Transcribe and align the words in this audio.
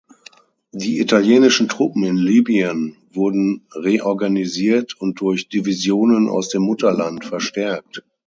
Die 0.71 0.99
italienischen 0.99 1.67
Truppen 1.67 2.03
in 2.03 2.15
Libyen 2.15 2.95
wurden 3.13 3.67
reorganisiert 3.71 4.99
und 4.99 5.21
durch 5.21 5.47
Divisionen 5.47 6.27
aus 6.27 6.49
dem 6.49 6.63
Mutterland 6.63 7.23
verstärkt. 7.23 8.01